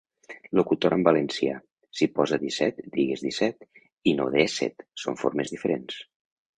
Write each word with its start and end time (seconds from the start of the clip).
Locutora 0.59 0.97
en 0.99 1.03
valencià, 1.07 1.57
si 1.99 2.09
posa 2.17 2.41
'disset' 2.45 2.81
digues 2.97 3.27
'disset' 3.27 3.87
i 4.15 4.19
no 4.21 4.29
'dèsset'. 4.35 4.89
Són 5.07 5.25
formes 5.25 5.57
diferents. 5.59 6.05